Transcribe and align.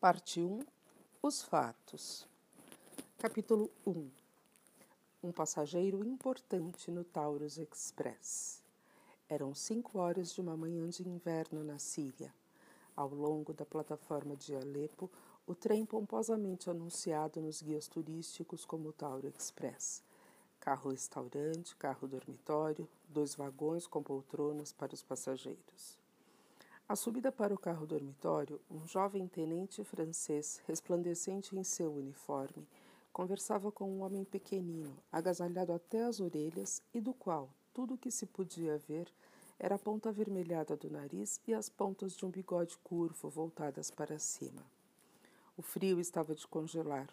Parte 0.00 0.40
1 0.40 0.60
Os 1.20 1.42
fatos. 1.42 2.24
Capítulo 3.18 3.68
1 3.84 4.08
Um 5.24 5.32
passageiro 5.32 6.04
importante 6.04 6.88
no 6.88 7.02
Taurus 7.02 7.58
Express. 7.58 8.62
Eram 9.28 9.56
cinco 9.56 9.98
horas 9.98 10.32
de 10.32 10.40
uma 10.40 10.56
manhã 10.56 10.88
de 10.88 11.02
inverno 11.02 11.64
na 11.64 11.80
Síria. 11.80 12.32
Ao 12.94 13.08
longo 13.08 13.52
da 13.52 13.66
plataforma 13.66 14.36
de 14.36 14.54
Alepo, 14.54 15.10
o 15.44 15.52
trem 15.52 15.84
pomposamente 15.84 16.70
anunciado 16.70 17.40
nos 17.40 17.60
guias 17.60 17.88
turísticos 17.88 18.64
como 18.64 18.90
o 18.90 18.92
Tauro 18.92 19.26
Express. 19.26 20.04
Carro-restaurante, 20.60 21.74
carro-dormitório, 21.74 22.88
dois 23.08 23.34
vagões 23.34 23.84
com 23.84 24.00
poltronas 24.00 24.72
para 24.72 24.94
os 24.94 25.02
passageiros. 25.02 25.98
A 26.88 26.96
subida 26.96 27.30
para 27.30 27.52
o 27.52 27.58
carro 27.58 27.86
dormitório, 27.86 28.58
um 28.70 28.86
jovem 28.86 29.28
tenente 29.28 29.84
francês, 29.84 30.62
resplandecente 30.66 31.54
em 31.54 31.62
seu 31.62 31.92
uniforme, 31.92 32.66
conversava 33.12 33.70
com 33.70 33.92
um 33.92 34.00
homem 34.00 34.24
pequenino, 34.24 34.96
agasalhado 35.12 35.74
até 35.74 36.02
as 36.04 36.18
orelhas 36.18 36.82
e 36.94 36.98
do 36.98 37.12
qual 37.12 37.50
tudo 37.74 37.92
o 37.92 37.98
que 37.98 38.10
se 38.10 38.24
podia 38.24 38.78
ver 38.78 39.06
era 39.58 39.74
a 39.74 39.78
ponta 39.78 40.08
avermelhada 40.08 40.78
do 40.78 40.88
nariz 40.88 41.38
e 41.46 41.52
as 41.52 41.68
pontas 41.68 42.16
de 42.16 42.24
um 42.24 42.30
bigode 42.30 42.78
curvo 42.78 43.28
voltadas 43.28 43.90
para 43.90 44.18
cima. 44.18 44.64
O 45.58 45.60
frio 45.60 46.00
estava 46.00 46.34
de 46.34 46.46
congelar, 46.46 47.10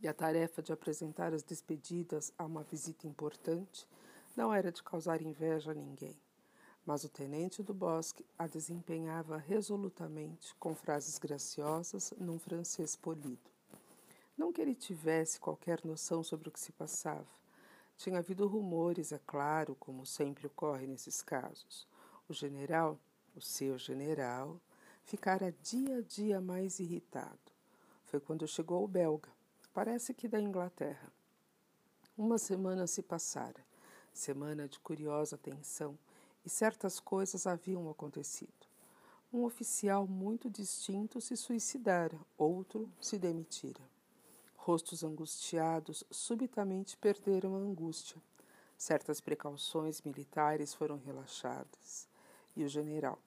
e 0.00 0.08
a 0.08 0.12
tarefa 0.12 0.60
de 0.60 0.72
apresentar 0.72 1.32
as 1.32 1.44
despedidas 1.44 2.32
a 2.36 2.44
uma 2.44 2.64
visita 2.64 3.06
importante 3.06 3.86
não 4.36 4.52
era 4.52 4.72
de 4.72 4.82
causar 4.82 5.22
inveja 5.22 5.70
a 5.70 5.74
ninguém 5.74 6.16
mas 6.86 7.02
o 7.02 7.08
tenente 7.08 7.62
do 7.62 7.72
bosque 7.72 8.24
a 8.38 8.46
desempenhava 8.46 9.38
resolutamente, 9.38 10.54
com 10.56 10.74
frases 10.74 11.18
graciosas, 11.18 12.12
num 12.18 12.38
francês 12.38 12.94
polido. 12.94 13.50
Não 14.36 14.52
que 14.52 14.60
ele 14.60 14.74
tivesse 14.74 15.40
qualquer 15.40 15.84
noção 15.84 16.22
sobre 16.22 16.48
o 16.48 16.52
que 16.52 16.60
se 16.60 16.72
passava. 16.72 17.26
Tinha 17.96 18.18
havido 18.18 18.46
rumores, 18.46 19.12
é 19.12 19.20
claro, 19.24 19.76
como 19.76 20.04
sempre 20.04 20.46
ocorre 20.46 20.86
nesses 20.86 21.22
casos. 21.22 21.86
O 22.28 22.34
general, 22.34 22.98
o 23.34 23.40
seu 23.40 23.78
general, 23.78 24.60
ficara 25.04 25.54
dia 25.62 25.98
a 25.98 26.00
dia 26.02 26.40
mais 26.40 26.80
irritado. 26.80 27.38
Foi 28.04 28.20
quando 28.20 28.46
chegou 28.46 28.84
o 28.84 28.88
belga, 28.88 29.30
parece 29.72 30.12
que 30.12 30.28
da 30.28 30.40
Inglaterra. 30.40 31.12
Uma 32.16 32.38
semana 32.38 32.86
se 32.86 33.02
passara, 33.02 33.64
semana 34.12 34.68
de 34.68 34.78
curiosa 34.80 35.38
tensão 35.38 35.96
e 36.44 36.50
certas 36.50 37.00
coisas 37.00 37.46
haviam 37.46 37.88
acontecido. 37.90 38.52
Um 39.32 39.44
oficial 39.44 40.06
muito 40.06 40.48
distinto 40.48 41.20
se 41.20 41.36
suicidara, 41.36 42.18
outro 42.38 42.88
se 43.00 43.18
demitira. 43.18 43.80
Rostos 44.54 45.02
angustiados 45.02 46.04
subitamente 46.10 46.96
perderam 46.96 47.54
a 47.54 47.58
angústia. 47.58 48.16
Certas 48.78 49.20
precauções 49.20 50.00
militares 50.02 50.72
foram 50.72 50.98
relaxadas. 50.98 52.08
E 52.56 52.64
o 52.64 52.68
general, 52.68 53.18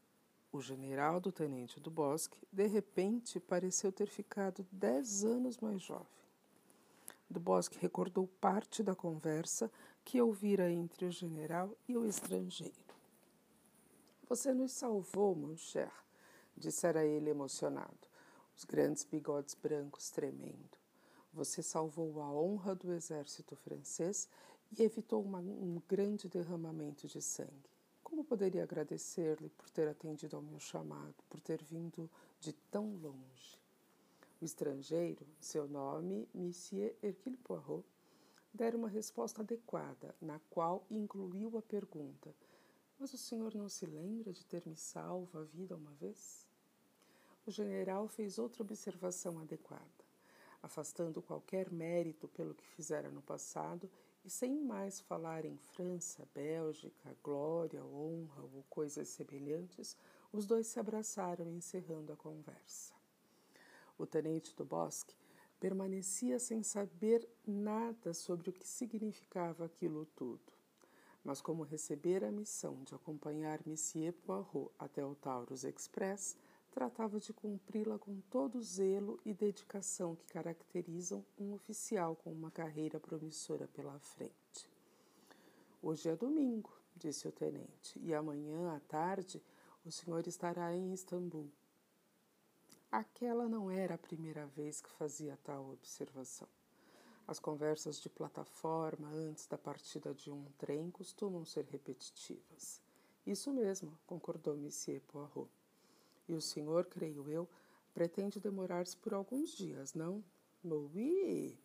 o 0.52 0.62
general 0.62 1.20
do 1.20 1.32
tenente 1.32 1.80
do 1.80 1.92
Bosque, 1.92 2.38
de 2.52 2.68
repente 2.68 3.40
pareceu 3.40 3.92
ter 3.92 4.08
ficado 4.08 4.66
dez 4.72 5.24
anos 5.24 5.58
mais 5.58 5.82
jovem. 5.82 6.08
Do 7.30 7.40
Bosque 7.40 7.78
recordou 7.78 8.28
parte 8.40 8.82
da 8.82 8.96
conversa 8.96 9.70
que 10.06 10.22
ouvira 10.22 10.72
entre 10.72 11.06
o 11.06 11.12
general 11.12 11.76
e 11.88 11.98
o 11.98 12.06
estrangeiro. 12.06 12.87
Você 14.30 14.54
nos 14.54 14.74
salvou, 14.74 15.34
mon 15.34 15.56
cher, 15.56 15.94
dissera 16.58 17.06
ele 17.06 17.30
emocionado, 17.30 18.10
os 18.58 18.66
grandes 18.66 19.06
bigodes 19.06 19.56
brancos 19.56 20.10
tremendo. 20.10 20.78
Você 21.32 21.64
salvou 21.64 22.22
a 22.22 22.30
honra 22.30 22.76
do 22.76 22.92
exército 22.92 23.56
francês 23.56 24.28
e 24.78 24.84
evitou 24.84 25.24
uma, 25.24 25.40
um 25.40 25.82
grande 25.88 26.28
derramamento 26.28 27.08
de 27.08 27.22
sangue. 27.22 27.72
Como 28.04 28.22
poderia 28.22 28.64
agradecer-lhe 28.64 29.48
por 29.48 29.70
ter 29.70 29.88
atendido 29.88 30.36
ao 30.36 30.42
meu 30.42 30.60
chamado, 30.60 31.16
por 31.30 31.40
ter 31.40 31.64
vindo 31.64 32.10
de 32.42 32.52
tão 32.70 32.98
longe? 32.98 33.58
O 34.42 34.44
estrangeiro, 34.44 35.26
seu 35.40 35.70
nome, 35.70 36.28
Monsieur 36.34 36.94
Hercule 37.02 37.38
Poirot, 37.38 37.86
dera 38.54 38.76
uma 38.76 38.90
resposta 38.90 39.42
adequada, 39.42 40.14
na 40.22 40.38
qual 40.50 40.86
incluiu 40.92 41.58
a 41.58 41.62
pergunta– 41.62 42.36
mas 43.00 43.14
o 43.14 43.18
senhor 43.18 43.54
não 43.54 43.70
se 43.70 43.86
lembra 43.86 44.34
de 44.34 44.44
ter 44.46 44.66
me 44.66 44.76
salvo 44.76 45.38
a 45.38 45.44
vida 45.44 45.76
uma 45.76 45.94
vez? 45.94 46.48
O 47.46 47.52
general 47.52 48.08
fez 48.08 48.40
outra 48.40 48.64
observação 48.64 49.40
adequada, 49.40 50.06
afastando 50.62 51.22
qualquer 51.22 51.72
mérito 51.72 52.28
pelo 52.28 52.56
que 52.56 52.66
fizera 52.66 53.10
no 53.10 53.22
passado 53.22 53.90
e 54.26 54.30
sem 54.30 54.60
mais 54.60 55.00
falar 55.00 55.46
em 55.46 55.58
França, 55.58 56.28
Bélgica, 56.34 57.16
glória, 57.24 57.86
honra 57.86 58.44
ou 58.54 58.66
coisas 58.70 59.08
semelhantes, 59.10 59.96
os 60.34 60.46
dois 60.46 60.68
se 60.68 60.80
abraçaram 60.80 61.50
encerrando 61.52 62.12
a 62.12 62.18
conversa. 62.18 62.94
O 63.98 64.06
tenente 64.06 64.56
do 64.56 64.66
bosque 64.66 65.16
permanecia 65.60 66.40
sem 66.40 66.62
saber 66.64 67.28
nada 67.46 68.14
sobre 68.14 68.50
o 68.50 68.54
que 68.54 68.68
significava 68.68 69.66
aquilo 69.66 70.06
tudo 70.08 70.57
mas 71.28 71.42
como 71.42 71.64
recebera 71.64 72.30
a 72.30 72.32
missão 72.32 72.82
de 72.86 72.96
acompanhar 72.96 73.60
Monsieur 73.66 74.14
Poirot 74.14 74.72
até 74.80 75.04
o 75.04 75.14
Taurus 75.14 75.66
Express, 75.66 76.38
tratava 76.72 77.20
de 77.20 77.34
cumpri-la 77.34 78.00
com 78.00 78.22
todo 78.30 78.60
o 78.60 78.64
zelo 78.64 79.20
e 79.26 79.34
dedicação 79.34 80.16
que 80.16 80.26
caracterizam 80.28 81.26
um 81.38 81.52
oficial 81.52 82.16
com 82.16 82.32
uma 82.32 82.50
carreira 82.50 82.98
promissora 82.98 83.68
pela 83.68 84.00
frente. 84.00 84.70
Hoje 85.82 86.08
é 86.08 86.16
domingo, 86.16 86.72
disse 86.96 87.28
o 87.28 87.32
tenente, 87.34 88.00
e 88.00 88.14
amanhã 88.14 88.74
à 88.74 88.80
tarde 88.80 89.44
o 89.84 89.92
senhor 89.92 90.26
estará 90.28 90.74
em 90.74 90.94
Istambul. 90.94 91.52
Aquela 92.90 93.50
não 93.50 93.70
era 93.70 93.96
a 93.96 93.98
primeira 93.98 94.48
vez 94.48 94.80
que 94.80 94.90
fazia 94.92 95.38
tal 95.44 95.72
observação. 95.72 96.48
As 97.28 97.40
conversas 97.40 98.00
de 98.00 98.10
plataforma 98.10 99.10
antes 99.10 99.46
da 99.48 99.58
partida 99.58 100.14
de 100.14 100.32
um 100.32 100.46
trem 100.58 100.90
costumam 100.90 101.44
ser 101.44 101.66
repetitivas. 101.66 102.82
Isso 103.26 103.52
mesmo, 103.52 104.00
concordou 104.08 104.56
Monsieur 104.56 105.02
Poirot. 105.02 105.52
E 106.26 106.34
o 106.34 106.40
senhor, 106.40 106.86
creio 106.86 107.30
eu, 107.30 107.46
pretende 107.94 108.40
demorar-se 108.40 108.96
por 108.96 109.14
alguns 109.14 109.50
dias, 109.50 109.94
não? 109.94 110.24
Oui! 110.64 111.60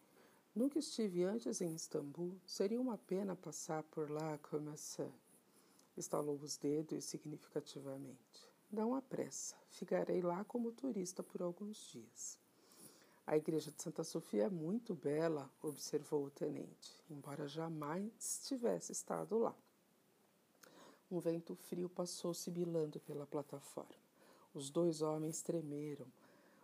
Nunca 0.53 0.81
estive 0.81 1.23
antes 1.23 1.61
em 1.61 1.75
Istambul. 1.75 2.37
Seria 2.45 2.81
uma 2.81 2.99
pena 2.99 3.37
passar 3.37 3.85
por 3.85 4.11
lá 4.11 4.39
como 4.39 4.71
essa. 4.71 5.09
Estalou 5.97 6.37
os 6.37 6.57
dedos 6.57 7.05
significativamente. 7.05 8.51
Não 8.71 8.97
há 8.97 9.01
pressa. 9.01 9.55
Ficarei 9.69 10.21
lá 10.21 10.45
como 10.45 10.73
turista 10.73 11.23
por 11.23 11.41
alguns 11.41 11.77
dias. 11.93 12.42
A 13.25 13.37
igreja 13.37 13.71
de 13.71 13.81
Santa 13.81 14.03
Sofia 14.03 14.45
é 14.45 14.51
muito 14.51 14.95
bela, 14.95 15.49
observou 15.63 16.25
o 16.25 16.31
tenente, 16.31 16.93
embora 17.09 17.47
jamais 17.47 18.43
tivesse 18.45 18.91
estado 18.91 19.39
lá. 19.39 19.55
Um 21.09 21.21
vento 21.21 21.55
frio 21.55 21.89
passou 21.89 22.35
sibilando 22.35 22.99
pela 22.99 23.25
plataforma. 23.25 23.95
Os 24.53 24.71
dois 24.71 25.03
homens 25.03 25.41
tremeram. 25.41 26.07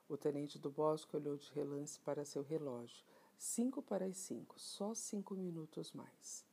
O 0.09 0.17
tenente 0.17 0.59
do 0.59 0.69
bosque 0.69 1.15
olhou 1.15 1.37
de 1.37 1.49
relance 1.53 2.01
para 2.01 2.25
seu 2.25 2.43
relógio. 2.43 3.05
Cinco 3.39 3.81
para 3.81 4.07
as 4.07 4.17
cinco, 4.17 4.59
só 4.59 4.95
cinco 4.95 5.35
minutos 5.35 5.93
mais. 5.93 6.45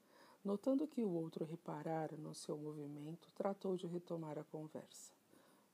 Notando 0.43 0.87
que 0.87 1.03
o 1.03 1.09
outro 1.09 1.43
reparara 1.45 2.15
no 2.15 2.35
seu 2.35 2.55
movimento, 2.55 3.31
tratou 3.33 3.75
de 3.75 3.87
retomar 3.87 4.37
a 4.37 4.43
conversa. 4.43 5.11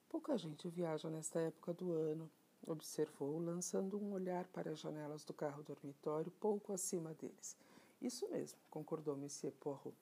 Pouca 0.07 0.37
gente 0.37 0.69
viaja 0.69 1.09
nesta 1.09 1.39
época 1.41 1.73
do 1.73 1.91
ano, 1.91 2.31
observou, 2.65 3.39
lançando 3.39 3.97
um 3.97 4.11
olhar 4.13 4.47
para 4.47 4.71
as 4.71 4.79
janelas 4.79 5.23
do 5.23 5.33
carro 5.33 5.63
dormitório 5.63 6.31
pouco 6.39 6.73
acima 6.73 7.13
deles. 7.13 7.55
Isso 8.01 8.27
mesmo, 8.29 8.59
concordou 8.69 9.15
Monsieur 9.15 9.53
Poirot. 9.59 9.95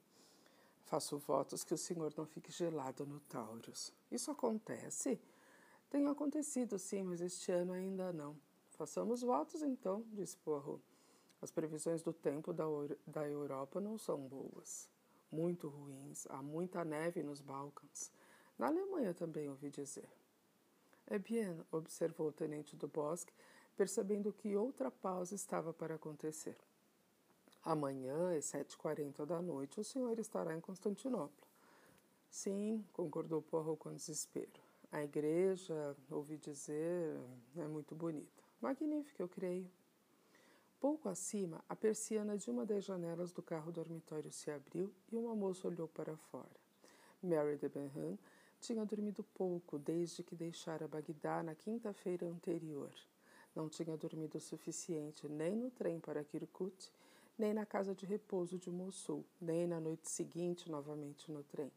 Faço 0.86 1.18
votos 1.18 1.64
que 1.64 1.74
o 1.74 1.78
senhor 1.78 2.14
não 2.18 2.26
fique 2.26 2.52
gelado 2.52 3.06
no 3.06 3.20
Taurus. 3.22 3.94
Isso 4.12 4.32
acontece? 4.32 5.20
Tem 5.90 6.06
acontecido, 6.08 6.80
sim, 6.80 7.04
mas 7.04 7.22
este 7.22 7.52
ano 7.52 7.74
ainda 7.74 8.12
não. 8.12 8.36
Façamos 8.72 9.22
votos, 9.22 9.62
então, 9.62 10.06
disse 10.12 10.38
Poirot. 10.38 10.82
As 11.42 11.52
previsões 11.52 12.02
do 12.02 12.12
tempo 12.12 12.52
da, 12.52 12.66
da 13.08 13.28
Europa 13.28 13.80
não 13.80 13.98
são 13.98 14.18
boas. 14.28 14.90
Muito 15.32 15.68
ruins. 15.70 16.28
Há 16.30 16.42
muita 16.42 16.84
neve 16.84 17.24
nos 17.24 17.40
Balcãs. 17.40 18.12
Na 18.58 18.68
Alemanha 18.68 19.14
também 19.14 19.48
ouvi 19.48 19.70
dizer. 19.70 20.10
É 21.10 21.18
bien, 21.18 21.66
observou 21.72 22.28
o 22.28 22.32
tenente 22.32 22.76
do 22.76 22.88
bosque, 22.88 23.34
percebendo 23.76 24.32
que 24.32 24.56
outra 24.56 24.92
pausa 24.92 25.34
estava 25.34 25.74
para 25.74 25.96
acontecer. 25.96 26.56
Amanhã, 27.64 28.38
às 28.38 28.46
sete 28.46 28.74
e 28.74 28.78
quarenta 28.78 29.26
da 29.26 29.42
noite, 29.42 29.80
o 29.80 29.84
senhor 29.84 30.20
estará 30.20 30.56
em 30.56 30.62
Constantinopla. 30.62 31.48
Sim, 32.30 32.86
concordou 32.94 33.42
Poirot 33.42 33.78
com 33.78 33.92
desespero. 33.92 34.62
A 34.92 35.04
igreja, 35.04 35.96
ouvi 36.12 36.38
dizer, 36.38 37.20
é 37.58 37.68
muito 37.68 37.96
bonita. 37.96 38.44
Magnífica, 38.62 39.24
eu 39.24 39.28
creio. 39.28 39.70
Pouco 40.80 41.10
acima, 41.10 41.64
a 41.68 41.76
persiana 41.76 42.38
de 42.38 42.52
uma 42.52 42.66
das 42.66 42.86
janelas 42.86 43.32
do 43.32 43.42
carro 43.42 43.72
dormitório 43.72 44.32
se 44.32 44.52
abriu 44.52 44.94
e 45.12 45.16
uma 45.16 45.36
moça 45.36 45.68
olhou 45.68 45.88
para 45.88 46.16
fora. 46.16 46.60
Mary 47.22 47.58
de 47.58 47.68
Benham 47.68 48.18
tinha 48.60 48.86
dormido 48.86 49.24
pouco 49.34 49.80
desde 49.80 50.24
que 50.24 50.36
deixara 50.36 50.88
Bagdá 50.88 51.42
na 51.42 51.56
quinta-feira 51.56 52.28
anterior. 52.28 52.92
Não 53.56 53.70
tinha 53.70 53.98
dormido 53.98 54.38
o 54.38 54.42
suficiente 54.42 55.28
nem 55.28 55.56
no 55.56 55.72
trem 55.72 56.00
para 56.00 56.24
Kirkuk, 56.24 56.90
nem 57.38 57.54
na 57.54 57.66
casa 57.66 57.96
de 57.96 58.06
repouso 58.06 58.58
de 58.58 58.70
Mossul, 58.70 59.26
nem 59.42 59.66
na 59.66 59.80
noite 59.80 60.10
seguinte 60.10 60.70
novamente 60.70 61.32
no 61.32 61.44
trem. 61.44 61.72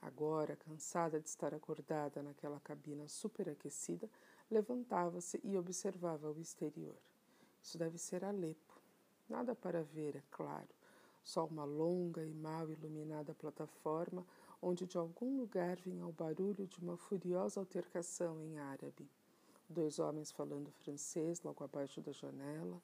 Agora, 0.00 0.54
cansada 0.54 1.18
de 1.18 1.28
estar 1.28 1.54
acordada 1.54 2.22
naquela 2.22 2.60
cabina 2.60 3.08
superaquecida, 3.08 4.08
levantava-se 4.50 5.40
e 5.42 5.56
observava 5.56 6.30
o 6.30 6.40
exterior. 6.40 6.96
Isso 7.62 7.78
deve 7.78 7.98
ser 7.98 8.24
Alepo. 8.24 8.80
Nada 9.28 9.54
para 9.54 9.82
ver, 9.82 10.16
é 10.16 10.22
claro. 10.30 10.68
Só 11.24 11.46
uma 11.46 11.64
longa 11.64 12.24
e 12.24 12.34
mal 12.34 12.70
iluminada 12.70 13.34
plataforma 13.34 14.24
onde 14.64 14.86
de 14.86 14.96
algum 14.96 15.36
lugar 15.38 15.76
vinha 15.76 16.06
o 16.06 16.12
barulho 16.12 16.66
de 16.66 16.78
uma 16.78 16.96
furiosa 16.96 17.60
altercação 17.60 18.40
em 18.40 18.58
árabe. 18.58 19.06
Dois 19.68 19.98
homens 19.98 20.30
falando 20.30 20.70
francês 20.70 21.42
logo 21.42 21.62
abaixo 21.62 22.00
da 22.00 22.12
janela, 22.12 22.80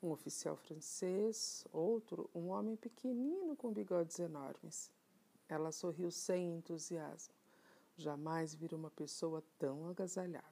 um 0.00 0.10
oficial 0.10 0.56
francês, 0.56 1.66
outro, 1.72 2.30
um 2.34 2.48
homem 2.48 2.76
pequenino 2.76 3.56
com 3.56 3.72
bigodes 3.72 4.18
enormes. 4.20 4.90
Ela 5.48 5.72
sorriu 5.72 6.10
sem 6.10 6.56
entusiasmo. 6.56 7.34
Jamais 7.96 8.54
vira 8.54 8.76
uma 8.76 8.90
pessoa 8.90 9.42
tão 9.58 9.88
agasalhada. 9.88 10.46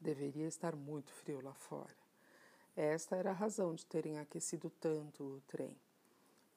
Deveria 0.00 0.46
estar 0.46 0.76
muito 0.76 1.10
frio 1.12 1.40
lá 1.40 1.54
fora. 1.54 1.96
Esta 2.76 3.16
era 3.16 3.30
a 3.30 3.34
razão 3.34 3.74
de 3.74 3.86
terem 3.86 4.18
aquecido 4.18 4.70
tanto 4.78 5.24
o 5.24 5.40
trem. 5.46 5.76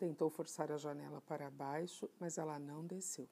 Tentou 0.01 0.31
forçar 0.31 0.71
a 0.71 0.77
janela 0.77 1.21
para 1.21 1.47
baixo, 1.51 2.09
mas 2.19 2.39
ela 2.39 2.57
não 2.57 2.83
desceu. 2.83 3.29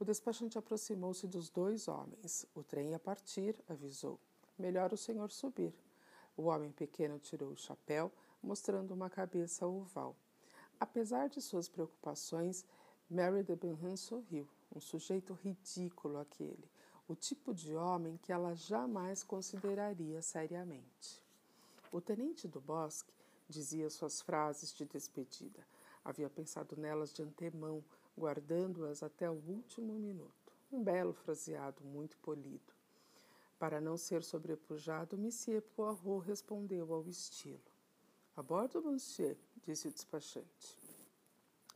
O 0.00 0.04
despachante 0.04 0.58
aproximou-se 0.58 1.28
dos 1.28 1.48
dois 1.48 1.86
homens. 1.86 2.44
O 2.56 2.64
trem 2.64 2.90
ia 2.90 2.98
partir, 2.98 3.54
avisou. 3.68 4.18
Melhor 4.58 4.92
o 4.92 4.96
senhor 4.96 5.30
subir. 5.30 5.72
O 6.36 6.46
homem 6.46 6.72
pequeno 6.72 7.20
tirou 7.20 7.52
o 7.52 7.56
chapéu, 7.56 8.10
mostrando 8.42 8.92
uma 8.92 9.08
cabeça 9.08 9.64
oval. 9.64 10.16
Apesar 10.80 11.28
de 11.28 11.40
suas 11.40 11.68
preocupações, 11.68 12.64
Mary 13.08 13.44
de 13.44 13.54
Benham 13.54 13.96
sorriu. 13.96 14.48
Um 14.74 14.80
sujeito 14.80 15.34
ridículo 15.34 16.18
aquele, 16.18 16.68
o 17.06 17.14
tipo 17.14 17.54
de 17.54 17.76
homem 17.76 18.16
que 18.24 18.32
ela 18.32 18.56
jamais 18.56 19.22
consideraria 19.22 20.20
seriamente. 20.20 21.22
O 21.92 22.00
tenente 22.00 22.48
do 22.48 22.60
bosque 22.60 23.14
dizia 23.48 23.88
suas 23.88 24.20
frases 24.20 24.74
de 24.74 24.84
despedida. 24.84 25.64
Havia 26.06 26.30
pensado 26.30 26.76
nelas 26.76 27.12
de 27.12 27.20
antemão, 27.20 27.84
guardando-as 28.16 29.02
até 29.02 29.28
o 29.28 29.34
último 29.34 29.94
minuto. 29.94 30.52
Um 30.70 30.80
belo 30.80 31.12
fraseado, 31.12 31.82
muito 31.82 32.16
polido. 32.18 32.72
Para 33.58 33.80
não 33.80 33.96
ser 33.96 34.22
sobrepujado, 34.22 35.18
Monsieur 35.18 35.60
Poirot 35.60 36.24
respondeu 36.24 36.94
ao 36.94 37.08
estilo. 37.08 37.58
A 38.36 38.42
bordo, 38.42 38.80
monsieur, 38.80 39.36
disse 39.64 39.88
o 39.88 39.90
despachante. 39.90 40.78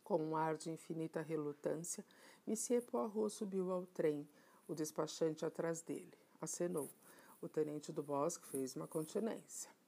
Com 0.05 0.19
um 0.19 0.37
ar 0.37 0.57
de 0.57 0.71
infinita 0.71 1.21
relutância, 1.21 2.07
Monsieur 2.47 2.83
Poirot 2.83 3.31
subiu 3.31 3.73
ao 3.73 3.85
trem, 3.85 4.29
o 4.69 4.77
despachante 4.77 5.45
atrás 5.45 5.83
dele. 5.83 6.17
Acenou. 6.41 6.89
O 7.43 7.49
tenente 7.49 7.91
do 7.91 8.01
bosque 8.05 8.47
fez 8.47 8.77
uma 8.77 8.87
continência. 8.87 9.80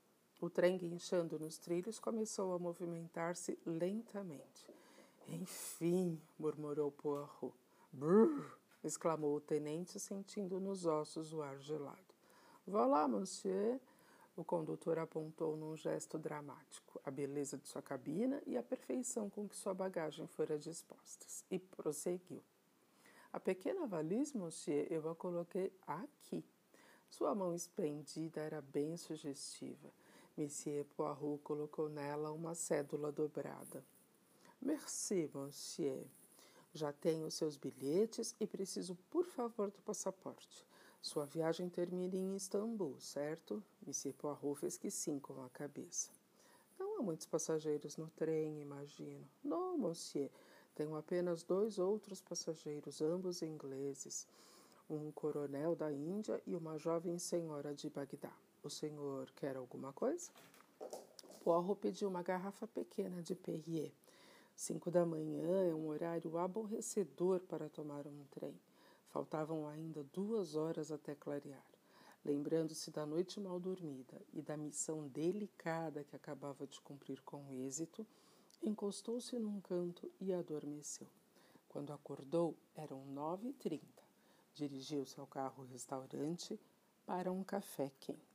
O 0.43 0.51
trem, 0.51 0.77
guinchando 0.77 1.39
nos 1.39 1.57
trilhos, 1.57 2.01
começou 2.01 2.53
a 2.53 2.59
movimentar-se 2.59 3.57
lentamente. 3.65 4.67
Enfim, 5.29 6.21
murmurou 6.37 6.91
Poirot. 6.91 7.55
Brrr! 7.93 8.51
exclamou 8.83 9.37
o 9.37 9.41
tenente, 9.41 10.01
sentindo 10.01 10.59
nos 10.59 10.85
ossos 10.85 11.33
o 11.33 11.43
ar 11.43 11.61
gelado. 11.61 12.13
Vá 12.67 12.85
lá, 12.85 13.07
monsieur, 13.07 13.79
o 14.37 14.43
condutor 14.43 14.99
apontou 14.99 15.57
num 15.57 15.77
gesto 15.77 16.19
dramático 16.19 17.01
a 17.05 17.11
beleza 17.13 17.57
de 17.57 17.69
sua 17.69 17.81
cabina 17.81 18.43
e 18.45 18.57
a 18.59 18.65
perfeição 18.65 19.31
com 19.31 19.49
que 19.49 19.55
sua 19.55 19.73
bagagem 19.73 20.27
fora 20.27 20.59
disposta, 20.59 21.25
e 21.53 21.59
prosseguiu. 21.61 22.43
A 23.33 23.39
pequena 23.39 23.87
valise, 23.87 24.37
monsieur, 24.37 24.89
eu 24.91 25.09
a 25.09 25.15
coloquei 25.15 25.73
aqui. 25.87 26.45
Sua 27.09 27.33
mão 27.33 27.55
esplendida 27.55 28.41
era 28.41 28.61
bem 28.61 28.97
sugestiva. 28.97 30.02
Monsieur 30.35 30.87
Poirot 30.97 31.43
colocou 31.43 31.91
nela 31.91 32.33
uma 32.33 32.55
cédula 32.55 33.13
dobrada. 33.13 33.85
Merci, 34.63 35.31
monsieur. 35.35 36.07
Já 36.73 36.91
tenho 36.91 37.31
seus 37.31 37.59
bilhetes 37.59 38.35
e 38.41 38.47
preciso, 38.47 38.97
por 39.11 39.27
favor, 39.27 39.71
do 39.71 39.83
passaporte. 39.83 40.67
Sua 41.03 41.27
viagem 41.27 41.69
termina 41.69 42.17
em 42.17 42.35
Istambul, 42.35 42.99
certo? 42.99 43.63
Monsieur 43.87 44.15
Poirot 44.15 44.59
fez 44.59 44.79
que 44.79 44.91
sim 44.91 45.19
com 45.19 45.43
a 45.43 45.51
cabeça. 45.51 46.11
Não 46.79 46.99
há 46.99 47.03
muitos 47.03 47.27
passageiros 47.27 47.99
no 47.99 48.09
trem, 48.09 48.59
imagino. 48.63 49.29
Não, 49.45 49.77
monsieur. 49.77 50.31
Tenho 50.75 50.97
apenas 50.97 51.43
dois 51.43 51.79
outros 51.79 52.23
passageiros, 52.23 53.03
ambos 53.03 53.43
ingleses. 53.43 54.27
Um 54.89 55.13
coronel 55.13 55.77
da 55.77 55.93
Índia 55.93 56.41
e 56.47 56.55
uma 56.55 56.79
jovem 56.79 57.19
senhora 57.19 57.75
de 57.75 57.91
Bagdá. 57.91 58.33
O 58.65 58.71
senhor 58.71 59.29
quer 59.33 59.57
alguma 59.57 59.93
coisa? 59.93 60.31
Poirot 61.43 61.81
pediu 61.81 62.09
uma 62.09 62.23
garrafa 62.23 62.65
pequena 62.69 63.21
de 63.21 63.35
Perrier. 63.35 63.93
Cinco 64.55 64.89
da 64.89 65.05
manhã 65.05 65.65
é 65.69 65.75
um 65.75 65.89
horário 65.89 66.39
aborrecedor 66.39 67.41
para 67.41 67.69
tomar 67.69 68.07
um 68.07 68.25
trem. 68.31 68.55
Faltavam 69.09 69.67
ainda 69.67 70.05
duas 70.13 70.55
horas 70.55 70.93
até 70.93 71.13
clarear. 71.13 71.67
Lembrando-se 72.25 72.93
da 72.93 73.05
noite 73.05 73.41
mal 73.41 73.59
dormida 73.59 74.23
e 74.33 74.41
da 74.41 74.57
missão 74.57 75.09
delicada 75.09 76.05
que 76.05 76.15
acabava 76.15 76.65
de 76.65 76.81
cumprir 76.83 77.21
com 77.23 77.51
êxito, 77.51 78.07
encostou-se 78.63 79.37
num 79.41 79.61
canto 79.61 80.09
e 80.21 80.33
adormeceu. 80.33 81.09
Quando 81.69 81.93
acordou, 81.93 82.57
eram 82.77 83.05
nove 83.07 83.49
e 83.49 83.53
trinta. 83.55 84.05
Dirigiu-se 84.55 85.19
ao 85.19 85.27
carro-restaurante 85.27 86.61
para 87.05 87.33
um 87.33 87.43
café 87.43 87.91
quente. 87.99 88.32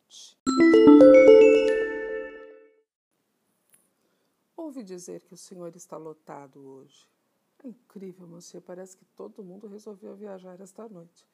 Ouvi 4.56 4.84
dizer 4.84 5.22
que 5.22 5.34
o 5.34 5.38
senhor 5.38 5.76
está 5.76 5.98
lotado 5.98 6.60
hoje. 6.60 7.08
É 7.64 7.68
incrível, 7.68 8.28
monsieur. 8.28 8.62
Parece 8.62 8.96
que 8.96 9.06
todo 9.16 9.44
mundo 9.44 9.68
resolveu 9.68 10.16
viajar 10.16 10.60
esta 10.62 10.88
noite. 10.88 11.26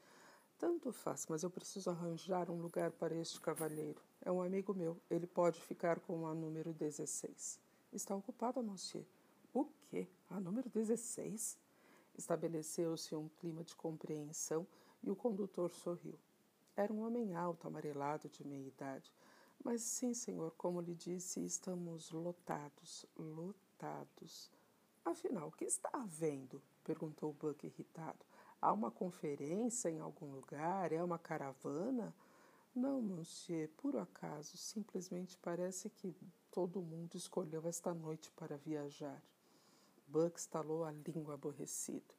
Tanto 0.57 0.91
faz, 0.91 1.27
mas 1.27 1.43
eu 1.43 1.49
preciso 1.49 1.89
arranjar 1.89 2.49
um 2.49 2.61
lugar 2.61 2.91
para 2.91 3.15
este 3.15 3.39
cavalheiro. 3.41 4.01
É 4.21 4.31
um 4.31 4.41
amigo 4.41 4.73
meu. 4.73 4.99
Ele 5.09 5.27
pode 5.27 5.59
ficar 5.59 5.99
com 5.99 6.25
a 6.25 6.33
número 6.33 6.73
16. 6.73 7.59
Está 7.91 8.15
ocupada, 8.15 8.61
monsieur. 8.61 9.05
O 9.53 9.65
quê? 9.89 10.07
A 10.29 10.39
número 10.39 10.69
16? 10.69 11.57
Estabeleceu-se 12.17 13.15
um 13.15 13.27
clima 13.39 13.63
de 13.63 13.75
compreensão 13.75 14.65
e 15.03 15.09
o 15.09 15.15
condutor 15.15 15.71
sorriu. 15.71 16.17
Era 16.75 16.91
um 16.91 17.05
homem 17.05 17.35
alto, 17.35 17.67
amarelado, 17.67 18.27
de 18.27 18.43
meia 18.43 18.67
idade. 18.67 19.13
Mas 19.63 19.81
sim, 19.81 20.13
senhor, 20.13 20.51
como 20.57 20.81
lhe 20.81 20.95
disse, 20.95 21.39
estamos 21.45 22.11
lotados, 22.11 23.05
lotados. 23.15 24.51
Afinal, 25.05 25.49
o 25.49 25.51
que 25.51 25.65
está 25.65 25.89
havendo? 25.93 26.61
perguntou 26.83 27.31
Buck 27.33 27.65
irritado. 27.65 28.25
Há 28.59 28.73
uma 28.73 28.89
conferência 28.89 29.89
em 29.89 29.99
algum 29.99 30.31
lugar? 30.31 30.91
É 30.91 31.03
uma 31.03 31.19
caravana? 31.19 32.13
Não, 32.75 33.01
monsieur, 33.01 33.69
por 33.77 33.95
acaso, 33.95 34.57
simplesmente 34.57 35.37
parece 35.37 35.89
que 35.91 36.15
todo 36.49 36.81
mundo 36.81 37.15
escolheu 37.15 37.67
esta 37.67 37.93
noite 37.93 38.31
para 38.31 38.57
viajar. 38.57 39.21
Buck 40.07 40.39
estalou 40.39 40.83
a 40.83 40.91
língua 40.91 41.35
aborrecido. 41.35 42.15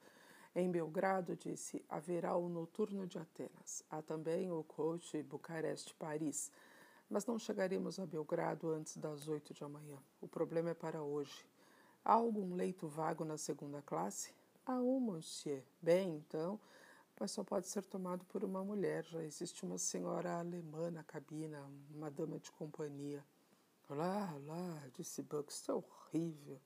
Em 0.56 0.70
Belgrado, 0.70 1.34
disse, 1.34 1.84
haverá 1.88 2.36
o 2.36 2.48
noturno 2.48 3.08
de 3.08 3.18
Atenas. 3.18 3.82
Há 3.90 4.00
também 4.00 4.52
o 4.52 4.62
coach 4.62 5.20
Bucareste-Paris. 5.24 6.52
Mas 7.10 7.26
não 7.26 7.40
chegaremos 7.40 7.98
a 7.98 8.06
Belgrado 8.06 8.70
antes 8.70 8.96
das 8.96 9.26
oito 9.26 9.52
de 9.52 9.64
amanhã. 9.64 9.98
O 10.20 10.28
problema 10.28 10.70
é 10.70 10.74
para 10.74 11.02
hoje. 11.02 11.44
Há 12.04 12.12
algum 12.12 12.54
leito 12.54 12.86
vago 12.86 13.24
na 13.24 13.36
segunda 13.36 13.82
classe? 13.82 14.32
Há 14.64 14.74
um, 14.74 15.00
monsieur. 15.00 15.64
Bem, 15.82 16.16
então, 16.16 16.60
mas 17.18 17.32
só 17.32 17.42
pode 17.42 17.66
ser 17.66 17.82
tomado 17.82 18.24
por 18.26 18.44
uma 18.44 18.62
mulher. 18.62 19.04
Já 19.06 19.24
existe 19.24 19.64
uma 19.64 19.76
senhora 19.76 20.38
alemã 20.38 20.88
na 20.88 21.02
cabina, 21.02 21.68
uma 21.92 22.10
dama 22.12 22.38
de 22.38 22.52
companhia. 22.52 23.24
Lá, 23.90 24.32
lá, 24.46 24.88
disse 24.96 25.20
Buck, 25.20 25.50
isso 25.50 25.70
é 25.70 25.74
horrível. 25.74 26.60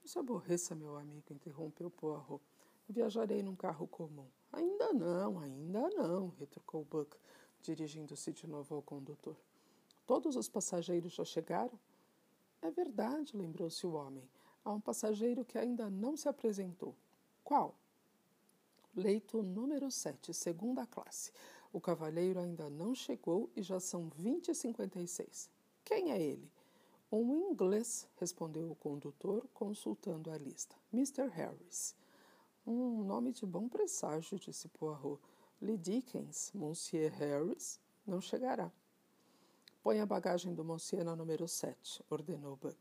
Não 0.00 0.08
se 0.08 0.18
aborreça, 0.18 0.74
meu 0.74 0.96
amigo, 0.96 1.30
interrompeu 1.30 1.90
Poirot. 1.90 2.42
Viajarei 2.88 3.42
num 3.42 3.54
carro 3.54 3.86
comum. 3.86 4.26
Ainda 4.52 4.92
não, 4.92 5.38
ainda 5.38 5.90
não, 5.90 6.28
retrucou 6.38 6.84
Buck, 6.84 7.16
dirigindo-se 7.60 8.32
de 8.32 8.46
novo 8.46 8.74
ao 8.74 8.82
condutor. 8.82 9.36
Todos 10.06 10.36
os 10.36 10.48
passageiros 10.48 11.12
já 11.12 11.24
chegaram? 11.24 11.78
É 12.62 12.70
verdade, 12.70 13.36
lembrou-se 13.36 13.86
o 13.86 13.92
homem. 13.92 14.28
Há 14.64 14.72
um 14.72 14.80
passageiro 14.80 15.44
que 15.44 15.58
ainda 15.58 15.90
não 15.90 16.16
se 16.16 16.28
apresentou. 16.28 16.94
Qual? 17.44 17.74
Leito 18.96 19.42
número 19.42 19.90
7, 19.90 20.32
segunda 20.32 20.86
classe. 20.86 21.30
O 21.72 21.80
cavalheiro 21.80 22.40
ainda 22.40 22.70
não 22.70 22.94
chegou 22.94 23.50
e 23.54 23.62
já 23.62 23.78
são 23.78 24.08
20 24.08 24.48
e 24.48 24.54
56. 24.54 25.50
Quem 25.84 26.10
é 26.10 26.20
ele? 26.20 26.50
Um 27.12 27.50
inglês, 27.50 28.08
respondeu 28.16 28.70
o 28.70 28.74
condutor, 28.74 29.46
consultando 29.54 30.30
a 30.30 30.38
lista. 30.38 30.74
Mr. 30.92 31.28
Harris. 31.28 31.94
Um 32.70 33.02
nome 33.02 33.32
de 33.32 33.46
bom 33.46 33.66
presságio, 33.66 34.38
disse 34.38 34.68
Poirot. 34.68 35.18
Lee 35.58 35.78
Dickens, 35.78 36.52
Monsieur 36.54 37.10
Harris, 37.14 37.80
não 38.06 38.20
chegará. 38.20 38.70
Põe 39.82 40.00
a 40.00 40.04
bagagem 40.04 40.54
do 40.54 40.62
Monsieur 40.62 41.02
na 41.02 41.16
número 41.16 41.48
7, 41.48 42.04
ordenou 42.10 42.56
Buck. 42.56 42.76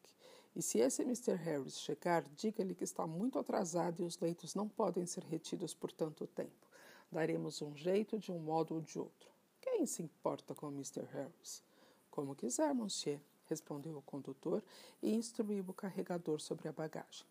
E 0.53 0.62
se 0.62 0.79
esse 0.79 1.03
Mr. 1.03 1.36
Harris 1.36 1.79
chegar, 1.79 2.25
diga-lhe 2.36 2.75
que 2.75 2.84
está 2.84 3.08
muito 3.08 3.39
atrasado 3.39 4.01
e 4.01 4.03
os 4.03 4.20
leitos 4.20 4.53
não 4.56 4.67
podem 4.67 5.06
ser 5.06 5.24
retidos 5.24 5.74
por 5.74 5.89
tanto 5.89 6.27
tempo. 6.27 6.67
Daremos 7.10 7.62
um 7.62 7.74
jeito 7.74 8.20
de 8.20 8.29
um 8.29 8.39
modo 8.39 8.75
ou 8.75 8.82
de 8.82 9.00
outro. 9.00 9.32
Quem 9.62 9.86
se 9.86 10.03
importa 10.03 10.53
com 10.53 10.67
Mr. 10.67 11.06
Harris? 11.13 11.63
Como 12.12 12.36
quiser, 12.36 12.74
monsieur, 12.74 13.22
respondeu 13.46 13.98
o 13.98 14.01
condutor 14.01 14.62
e 15.01 15.15
instruiu 15.15 15.63
o 15.65 15.74
carregador 15.74 16.41
sobre 16.41 16.67
a 16.67 16.74
bagagem. 16.74 17.25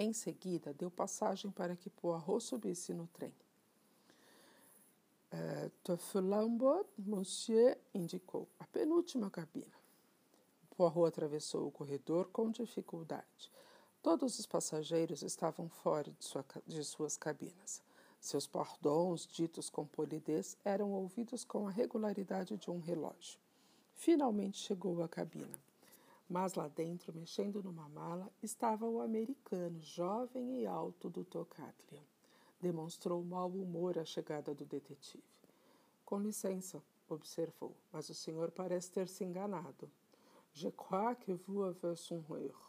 Em 0.00 0.12
seguida, 0.12 0.72
deu 0.72 0.92
passagem 0.92 1.50
para 1.50 1.74
que 1.74 1.90
Poirot 1.90 2.40
subisse 2.40 2.94
no 2.94 3.08
trem. 3.08 3.34
É, 5.28 5.70
Toflambot, 5.82 6.88
monsieur, 6.96 7.76
indicou 7.92 8.48
a 8.60 8.66
penúltima 8.68 9.28
cabina. 9.28 9.76
Poirot 10.70 11.08
atravessou 11.08 11.66
o 11.66 11.72
corredor 11.72 12.28
com 12.30 12.48
dificuldade. 12.48 13.50
Todos 14.00 14.38
os 14.38 14.46
passageiros 14.46 15.22
estavam 15.22 15.68
fora 15.68 16.12
de, 16.12 16.24
sua, 16.24 16.44
de 16.64 16.84
suas 16.84 17.16
cabinas. 17.16 17.82
Seus 18.20 18.46
pardons, 18.46 19.26
ditos 19.26 19.68
com 19.68 19.84
polidez, 19.84 20.56
eram 20.64 20.92
ouvidos 20.92 21.44
com 21.44 21.66
a 21.66 21.70
regularidade 21.72 22.56
de 22.56 22.70
um 22.70 22.78
relógio. 22.78 23.40
Finalmente 23.94 24.58
chegou 24.58 25.02
à 25.02 25.08
cabina. 25.08 25.58
Mas 26.28 26.54
lá 26.54 26.68
dentro, 26.68 27.12
mexendo 27.14 27.62
numa 27.62 27.88
mala, 27.88 28.30
estava 28.42 28.86
o 28.86 29.00
americano, 29.00 29.80
jovem 29.80 30.60
e 30.60 30.66
alto 30.66 31.08
do 31.08 31.24
Tocatlian. 31.24 32.02
Demonstrou 32.60 33.24
mau 33.24 33.48
humor 33.48 33.98
à 33.98 34.04
chegada 34.04 34.54
do 34.54 34.64
detetive. 34.64 35.22
Com 36.04 36.20
licença, 36.20 36.82
observou, 37.08 37.74
mas 37.92 38.10
o 38.10 38.14
senhor 38.14 38.50
parece 38.50 38.90
ter 38.90 39.08
se 39.08 39.24
enganado. 39.24 39.90
Je 40.52 40.70
crois 40.70 41.14
que 41.14 41.34
vous 41.34 41.62
avez 41.62 42.12
un 42.12 42.36
erro. 42.36 42.68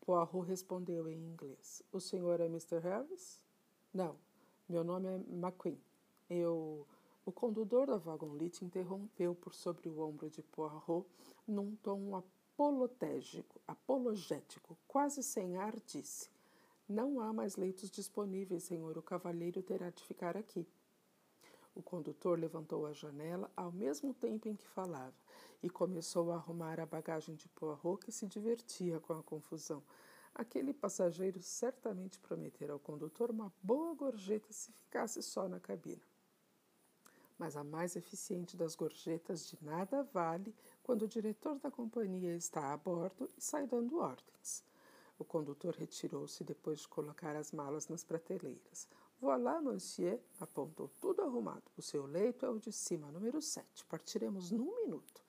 Poirot 0.00 0.46
respondeu 0.46 1.08
em 1.08 1.16
inglês. 1.16 1.82
O 1.90 2.00
senhor 2.00 2.40
é 2.40 2.46
Mr. 2.46 2.78
Harris? 2.78 3.42
Não, 3.92 4.16
meu 4.68 4.84
nome 4.84 5.08
é 5.08 5.14
McQueen. 5.14 5.80
Eu. 6.30 6.86
O 7.26 7.32
condutor 7.32 7.88
da 7.88 7.96
Wagonlit 7.98 8.64
interrompeu 8.64 9.34
por 9.34 9.52
sobre 9.52 9.88
o 9.88 9.98
ombro 9.98 10.30
de 10.30 10.44
Poirot 10.44 11.04
num 11.44 11.74
tom 11.74 12.14
apolotégico, 12.14 13.60
apologético, 13.66 14.78
quase 14.86 15.24
sem 15.24 15.56
ar, 15.56 15.74
disse: 15.80 16.30
Não 16.88 17.20
há 17.20 17.32
mais 17.32 17.56
leitos 17.56 17.90
disponíveis, 17.90 18.62
senhor. 18.62 18.96
O 18.96 19.02
cavalheiro 19.02 19.60
terá 19.60 19.90
de 19.90 20.04
ficar 20.04 20.36
aqui. 20.36 20.64
O 21.74 21.82
condutor 21.82 22.38
levantou 22.38 22.86
a 22.86 22.92
janela 22.92 23.50
ao 23.56 23.72
mesmo 23.72 24.14
tempo 24.14 24.48
em 24.48 24.54
que 24.54 24.68
falava 24.68 25.16
e 25.60 25.68
começou 25.68 26.30
a 26.30 26.36
arrumar 26.36 26.78
a 26.78 26.86
bagagem 26.86 27.34
de 27.34 27.48
Poirot, 27.48 28.04
que 28.04 28.12
se 28.12 28.28
divertia 28.28 29.00
com 29.00 29.14
a 29.14 29.22
confusão. 29.24 29.82
Aquele 30.32 30.72
passageiro 30.72 31.42
certamente 31.42 32.20
prometera 32.20 32.72
ao 32.72 32.78
condutor 32.78 33.32
uma 33.32 33.52
boa 33.60 33.92
gorjeta 33.94 34.52
se 34.52 34.70
ficasse 34.70 35.20
só 35.24 35.48
na 35.48 35.58
cabina. 35.58 36.02
Mas 37.38 37.56
a 37.56 37.62
mais 37.62 37.96
eficiente 37.96 38.56
das 38.56 38.74
gorjetas 38.74 39.46
de 39.46 39.58
nada 39.62 40.02
vale 40.04 40.54
quando 40.82 41.02
o 41.02 41.08
diretor 41.08 41.58
da 41.58 41.70
companhia 41.70 42.34
está 42.34 42.72
a 42.72 42.76
bordo 42.76 43.28
e 43.36 43.40
sai 43.40 43.66
dando 43.66 43.98
ordens. 43.98 44.64
O 45.18 45.24
condutor 45.24 45.74
retirou-se 45.74 46.44
depois 46.44 46.80
de 46.80 46.88
colocar 46.88 47.34
as 47.36 47.52
malas 47.52 47.88
nas 47.88 48.04
prateleiras. 48.04 48.88
Voilà, 49.20 49.60
monsieur, 49.62 50.20
apontou 50.38 50.90
tudo 51.00 51.22
arrumado. 51.22 51.62
O 51.76 51.82
seu 51.82 52.04
leito 52.04 52.44
é 52.44 52.50
o 52.50 52.58
de 52.58 52.70
cima, 52.70 53.10
número 53.10 53.40
7. 53.40 53.84
Partiremos 53.86 54.50
num 54.50 54.74
minuto. 54.76 55.22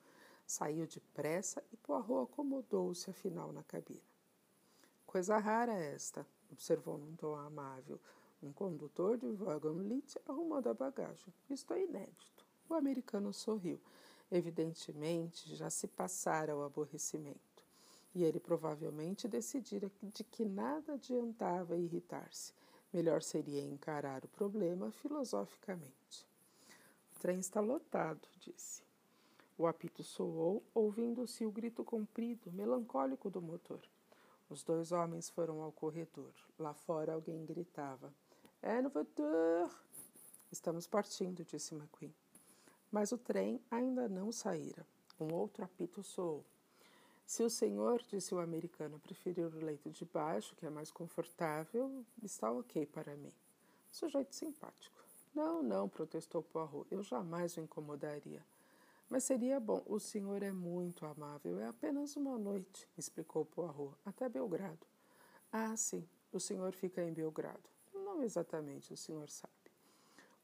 Saiu 0.46 0.86
depressa 0.86 1.64
e 1.72 1.76
Poirot 1.76 2.30
acomodou-se 2.30 3.10
afinal 3.10 3.52
na 3.52 3.62
cabina. 3.62 4.00
Coisa 5.06 5.38
rara 5.38 5.72
esta, 5.72 6.26
observou 6.52 6.98
num 6.98 7.16
tom 7.16 7.34
amável. 7.34 7.98
Um 8.42 8.52
condutor 8.52 9.16
de 9.18 9.26
wagon-lit 9.32 10.16
arrumando 10.28 10.68
a 10.68 10.74
bagagem. 10.74 11.34
Isto 11.50 11.74
é 11.74 11.82
inédito. 11.82 12.46
O 12.68 12.74
americano 12.74 13.32
sorriu. 13.32 13.80
Evidentemente, 14.30 15.56
já 15.56 15.68
se 15.70 15.88
passara 15.88 16.56
o 16.56 16.62
aborrecimento. 16.62 17.38
E 18.14 18.22
ele 18.22 18.38
provavelmente 18.38 19.26
decidira 19.26 19.90
de 20.02 20.22
que 20.22 20.44
nada 20.44 20.94
adiantava 20.94 21.76
irritar-se. 21.76 22.52
Melhor 22.92 23.22
seria 23.22 23.62
encarar 23.62 24.24
o 24.24 24.28
problema 24.28 24.90
filosoficamente. 24.92 26.26
O 27.16 27.18
trem 27.18 27.40
está 27.40 27.60
lotado, 27.60 28.26
disse. 28.40 28.82
O 29.58 29.66
apito 29.66 30.04
soou, 30.04 30.62
ouvindo-se 30.72 31.44
o 31.44 31.50
grito 31.50 31.82
comprido, 31.82 32.52
melancólico 32.52 33.28
do 33.28 33.42
motor. 33.42 33.80
Os 34.48 34.62
dois 34.62 34.92
homens 34.92 35.28
foram 35.28 35.60
ao 35.60 35.72
corredor. 35.72 36.32
Lá 36.58 36.72
fora 36.72 37.12
alguém 37.12 37.44
gritava. 37.44 38.12
En 38.62 38.88
voiture! 38.88 39.70
Estamos 40.50 40.88
partindo, 40.88 41.44
disse 41.44 41.74
McQueen. 41.76 42.12
Mas 42.90 43.12
o 43.12 43.18
trem 43.18 43.60
ainda 43.70 44.08
não 44.08 44.32
saíra. 44.32 44.84
Um 45.20 45.32
outro 45.32 45.64
apito 45.64 46.02
soou. 46.02 46.44
Se 47.24 47.42
o 47.44 47.50
senhor, 47.50 48.02
disse 48.02 48.34
o 48.34 48.40
americano, 48.40 48.98
preferir 48.98 49.46
o 49.46 49.64
leito 49.64 49.90
de 49.90 50.04
baixo, 50.04 50.56
que 50.56 50.66
é 50.66 50.70
mais 50.70 50.90
confortável, 50.90 52.04
está 52.20 52.50
ok 52.50 52.84
para 52.86 53.16
mim. 53.16 53.32
Sujeito 53.92 54.34
simpático. 54.34 55.04
Não, 55.32 55.62
não, 55.62 55.88
protestou 55.88 56.42
Poirot. 56.42 56.86
Eu 56.90 57.02
jamais 57.02 57.56
o 57.56 57.60
incomodaria. 57.60 58.44
Mas 59.08 59.22
seria 59.22 59.60
bom. 59.60 59.84
O 59.86 60.00
senhor 60.00 60.42
é 60.42 60.50
muito 60.50 61.06
amável. 61.06 61.60
É 61.60 61.68
apenas 61.68 62.16
uma 62.16 62.36
noite, 62.36 62.88
explicou 62.98 63.44
Poirot. 63.44 63.94
Até 64.04 64.28
Belgrado. 64.28 64.84
Ah, 65.52 65.76
sim. 65.76 66.08
O 66.32 66.40
senhor 66.40 66.72
fica 66.72 67.04
em 67.04 67.12
Belgrado. 67.12 67.77
Exatamente, 68.22 68.92
o 68.92 68.96
senhor 68.96 69.28
sabe. 69.28 69.52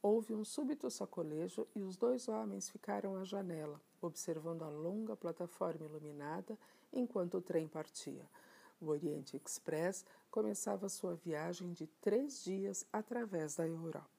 Houve 0.03 0.35
um 0.35 0.45
súbito 0.45 0.91
sacolejo 0.91 1.67
e 1.75 1.83
os 1.83 1.97
dois 1.97 2.29
homens 2.29 2.69
ficaram 2.69 3.17
à 3.17 3.25
janela, 3.25 3.81
observando 4.03 4.63
a 4.63 4.69
longa 4.69 5.17
plataforma 5.17 5.87
iluminada 5.87 6.59
enquanto 6.93 7.39
o 7.39 7.43
trem 7.43 7.67
partia. 7.67 8.29
O 8.81 8.89
Oriente 8.89 9.37
Express 9.37 10.05
começava 10.31 10.89
sua 10.89 11.15
viagem 11.15 11.73
de 11.73 11.87
três 12.03 12.45
dias 12.45 12.87
através 12.93 13.57
da 13.57 13.67
Europa. 13.67 14.14